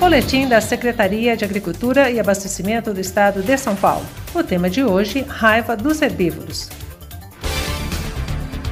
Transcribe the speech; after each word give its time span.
Boletim 0.00 0.48
da 0.48 0.62
Secretaria 0.62 1.36
de 1.36 1.44
Agricultura 1.44 2.10
e 2.10 2.18
Abastecimento 2.18 2.94
do 2.94 2.98
Estado 2.98 3.42
de 3.42 3.58
São 3.58 3.76
Paulo. 3.76 4.06
O 4.34 4.42
tema 4.42 4.70
de 4.70 4.82
hoje: 4.82 5.26
raiva 5.28 5.76
dos 5.76 6.00
herbívoros. 6.00 6.70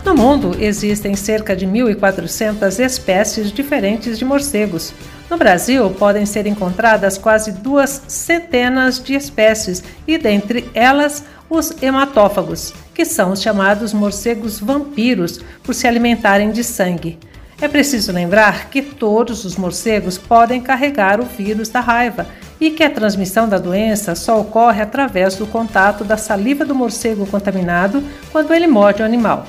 No 0.06 0.14
mundo 0.14 0.56
existem 0.58 1.14
cerca 1.14 1.54
de 1.54 1.66
1.400 1.66 2.82
espécies 2.82 3.52
diferentes 3.52 4.18
de 4.18 4.24
morcegos. 4.24 4.94
No 5.28 5.36
Brasil, 5.36 5.90
podem 5.90 6.24
ser 6.24 6.46
encontradas 6.46 7.18
quase 7.18 7.52
duas 7.52 8.04
centenas 8.08 8.98
de 8.98 9.14
espécies, 9.14 9.84
e 10.06 10.16
dentre 10.16 10.70
elas, 10.72 11.22
os 11.50 11.74
hematófagos, 11.82 12.72
que 12.94 13.04
são 13.04 13.32
os 13.32 13.42
chamados 13.42 13.92
morcegos 13.92 14.58
vampiros 14.58 15.40
por 15.62 15.74
se 15.74 15.86
alimentarem 15.86 16.50
de 16.50 16.64
sangue. 16.64 17.18
É 17.60 17.66
preciso 17.66 18.12
lembrar 18.12 18.70
que 18.70 18.80
todos 18.80 19.44
os 19.44 19.56
morcegos 19.56 20.16
podem 20.16 20.60
carregar 20.60 21.20
o 21.20 21.24
vírus 21.24 21.68
da 21.68 21.80
raiva 21.80 22.26
e 22.60 22.70
que 22.70 22.84
a 22.84 22.90
transmissão 22.90 23.48
da 23.48 23.58
doença 23.58 24.14
só 24.14 24.40
ocorre 24.40 24.80
através 24.80 25.34
do 25.34 25.44
contato 25.44 26.04
da 26.04 26.16
saliva 26.16 26.64
do 26.64 26.74
morcego 26.74 27.26
contaminado 27.26 28.02
quando 28.30 28.54
ele 28.54 28.68
morde 28.68 29.02
o 29.02 29.04
animal. 29.04 29.44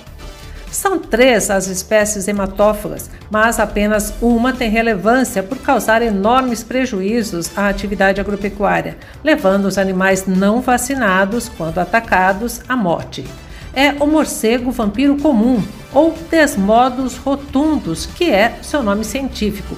São 0.71 0.97
três 0.97 1.51
as 1.51 1.67
espécies 1.67 2.27
hematófagas, 2.27 3.11
mas 3.29 3.59
apenas 3.59 4.11
uma 4.19 4.53
tem 4.53 4.71
relevância 4.71 5.43
por 5.43 5.59
causar 5.59 6.01
enormes 6.01 6.63
prejuízos 6.63 7.55
à 7.55 7.69
atividade 7.69 8.19
agropecuária, 8.19 8.97
levando 9.23 9.65
os 9.65 9.77
animais 9.77 10.25
não 10.25 10.61
vacinados, 10.61 11.47
quando 11.47 11.77
atacados, 11.77 12.61
à 12.67 12.75
morte 12.75 13.25
é 13.73 13.93
o 13.99 14.07
morcego 14.07 14.71
vampiro 14.71 15.17
comum, 15.17 15.63
ou 15.93 16.15
Desmodus 16.29 17.17
rotundus, 17.17 18.05
que 18.05 18.29
é 18.29 18.59
seu 18.61 18.83
nome 18.83 19.03
científico. 19.03 19.75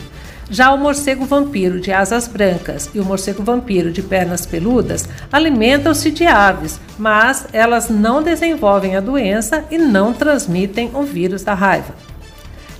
Já 0.50 0.74
o 0.74 0.78
morcego 0.78 1.24
vampiro 1.24 1.80
de 1.80 1.94
asas 1.94 2.28
brancas 2.28 2.90
e 2.94 3.00
o 3.00 3.06
morcego 3.06 3.42
vampiro 3.42 3.90
de 3.90 4.02
pernas 4.02 4.46
peludas 4.46 5.08
alimentam-se 5.32 6.12
de 6.12 6.26
aves, 6.26 6.78
mas 7.00 7.48
elas 7.54 7.90
não 7.90 8.22
desenvolvem 8.22 8.98
a 8.98 9.00
doença 9.00 9.64
e 9.72 9.78
não 9.78 10.12
transmitem 10.12 10.92
o 10.94 11.04
vírus 11.04 11.42
da 11.44 11.54
raiva. 11.54 11.96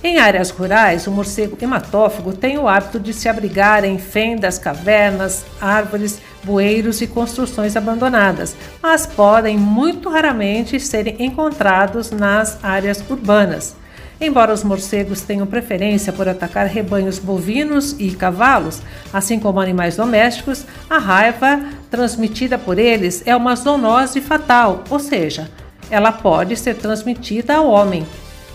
Em 0.04 0.18
áreas 0.18 0.50
rurais, 0.50 1.06
o 1.06 1.12
morcego 1.12 1.56
hematófago 1.60 2.32
tem 2.32 2.58
o 2.58 2.66
hábito 2.66 2.98
de 2.98 3.14
se 3.14 3.28
abrigar 3.28 3.84
em 3.84 3.98
fendas, 3.98 4.58
cavernas, 4.58 5.44
árvores, 5.60 6.20
bueiros 6.42 7.00
e 7.00 7.06
construções 7.06 7.76
abandonadas, 7.76 8.56
mas 8.82 9.06
podem 9.06 9.56
muito 9.56 10.08
raramente 10.08 10.80
serem 10.80 11.14
encontrados 11.20 12.10
nas 12.10 12.58
áreas 12.64 13.00
urbanas. 13.08 13.76
Embora 14.20 14.52
os 14.52 14.64
morcegos 14.64 15.20
tenham 15.20 15.46
preferência 15.46 16.12
por 16.12 16.28
atacar 16.28 16.66
rebanhos 16.66 17.20
bovinos 17.20 17.94
e 17.96 18.10
cavalos, 18.10 18.82
assim 19.12 19.38
como 19.38 19.60
animais 19.60 19.96
domésticos, 19.96 20.64
a 20.90 20.98
raiva 20.98 21.60
transmitida 21.92 22.58
por 22.58 22.76
eles 22.76 23.22
é 23.24 23.36
uma 23.36 23.54
zoonose 23.54 24.20
fatal, 24.20 24.82
ou 24.90 24.98
seja, 24.98 25.48
ela 25.88 26.10
pode 26.10 26.56
ser 26.56 26.74
transmitida 26.74 27.54
ao 27.54 27.68
homem. 27.68 28.04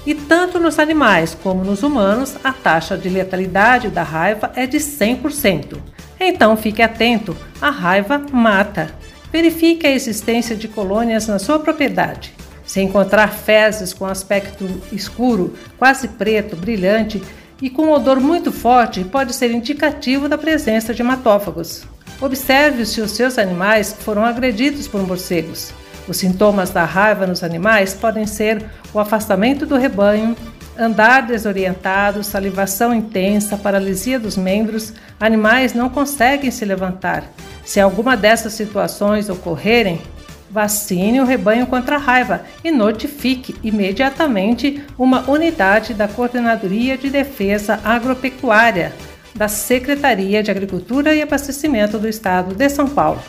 E 0.07 0.15
tanto 0.15 0.57
nos 0.57 0.79
animais 0.79 1.37
como 1.43 1.65
nos 1.65 1.83
humanos, 1.83 2.37
a 2.41 2.53
taxa 2.53 2.97
de 2.97 3.09
letalidade 3.09 3.89
da 3.89 4.03
raiva 4.03 4.53
é 4.55 4.65
de 4.65 4.77
100%. 4.77 5.77
Então 6.17 6.55
fique 6.55 6.81
atento, 6.81 7.35
a 7.61 7.69
raiva 7.69 8.17
mata. 8.31 8.89
Verifique 9.33 9.85
a 9.85 9.91
existência 9.91 10.55
de 10.55 10.69
colônias 10.69 11.27
na 11.27 11.37
sua 11.39 11.59
propriedade. 11.59 12.33
Se 12.65 12.79
encontrar 12.79 13.33
fezes 13.33 13.93
com 13.93 14.05
aspecto 14.05 14.65
escuro, 14.93 15.53
quase 15.77 16.07
preto, 16.07 16.55
brilhante 16.55 17.21
e 17.61 17.69
com 17.69 17.91
odor 17.91 18.21
muito 18.21 18.49
forte, 18.49 19.03
pode 19.03 19.33
ser 19.33 19.51
indicativo 19.51 20.29
da 20.29 20.37
presença 20.37 20.93
de 20.93 21.01
hematófagos. 21.01 21.83
Observe 22.21 22.85
se 22.85 23.01
os 23.01 23.11
seus 23.11 23.37
animais 23.37 23.91
foram 23.91 24.23
agredidos 24.23 24.87
por 24.87 25.05
morcegos. 25.05 25.73
Os 26.07 26.17
sintomas 26.17 26.69
da 26.69 26.85
raiva 26.85 27.27
nos 27.27 27.43
animais 27.43 27.93
podem 27.93 28.25
ser 28.25 28.63
o 28.93 28.99
afastamento 28.99 29.65
do 29.65 29.75
rebanho, 29.75 30.35
andar 30.77 31.23
desorientado, 31.23 32.23
salivação 32.23 32.93
intensa, 32.93 33.57
paralisia 33.57 34.19
dos 34.19 34.37
membros, 34.37 34.93
animais 35.19 35.73
não 35.73 35.89
conseguem 35.89 36.51
se 36.51 36.63
levantar. 36.63 37.23
Se 37.65 37.79
alguma 37.79 38.15
dessas 38.15 38.53
situações 38.53 39.29
ocorrerem, 39.29 40.01
vacine 40.49 41.19
o 41.19 41.25
rebanho 41.25 41.67
contra 41.67 41.97
a 41.97 41.99
raiva 41.99 42.41
e 42.63 42.71
notifique 42.71 43.55
imediatamente 43.61 44.83
uma 44.97 45.29
unidade 45.29 45.93
da 45.93 46.07
Coordenadoria 46.07 46.97
de 46.97 47.09
Defesa 47.09 47.79
Agropecuária 47.83 48.93
da 49.35 49.47
Secretaria 49.47 50.41
de 50.41 50.49
Agricultura 50.49 51.13
e 51.13 51.21
Abastecimento 51.21 51.99
do 51.99 52.07
Estado 52.07 52.55
de 52.55 52.69
São 52.69 52.87
Paulo. 52.87 53.21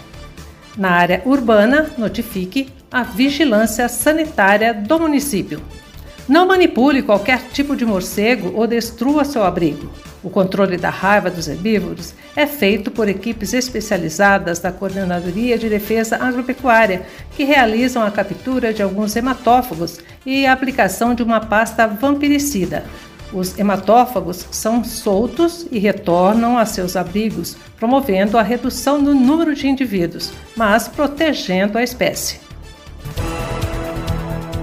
Na 0.78 0.93
área 0.93 1.21
urbana, 1.27 1.91
notifique 1.99 2.69
a 2.89 3.03
vigilância 3.03 3.89
sanitária 3.89 4.72
do 4.72 5.00
município. 5.00 5.61
Não 6.28 6.47
manipule 6.47 7.03
qualquer 7.03 7.49
tipo 7.53 7.75
de 7.75 7.84
morcego 7.84 8.53
ou 8.55 8.65
destrua 8.65 9.25
seu 9.25 9.43
abrigo. 9.43 9.91
O 10.22 10.31
controle 10.31 10.77
da 10.77 10.88
raiva 10.88 11.31
dos 11.31 11.49
herbívoros 11.49 12.15
é 12.37 12.47
feito 12.47 12.93
por 12.93 13.09
equipes 13.09 13.55
especializadas 13.55 14.61
da 14.61 14.71
Coordenadoria 14.71 15.59
de 15.59 15.69
Defesa 15.69 16.17
Agropecuária, 16.17 17.03
que 17.37 17.43
realizam 17.43 18.05
a 18.05 18.11
captura 18.11 18.72
de 18.72 18.81
alguns 18.81 19.17
hematófagos 19.17 19.99
e 20.25 20.47
a 20.47 20.53
aplicação 20.53 21.12
de 21.12 21.25
uma 21.25 21.41
pasta 21.41 21.88
vampiricida, 21.88 22.84
os 23.33 23.59
hematófagos 23.59 24.47
são 24.50 24.83
soltos 24.83 25.66
e 25.71 25.78
retornam 25.78 26.56
a 26.56 26.65
seus 26.65 26.97
abrigos, 26.97 27.56
promovendo 27.77 28.39
a 28.39 28.43
redução 28.43 29.03
do 29.03 29.15
número 29.15 29.55
de 29.55 29.69
indivíduos, 29.69 30.33
mas 30.56 30.89
protegendo 30.89 31.78
a 31.78 31.83
espécie. 31.83 32.41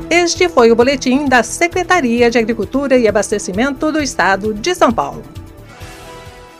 Este 0.10 0.48
foi 0.48 0.72
o 0.72 0.76
boletim 0.76 1.26
da 1.26 1.44
Secretaria 1.44 2.30
de 2.32 2.38
Agricultura 2.38 2.98
e 2.98 3.08
Abastecimento 3.08 3.92
do 3.92 4.02
Estado 4.02 4.54
de 4.54 4.74
São 4.74 4.92
Paulo. 4.92 5.35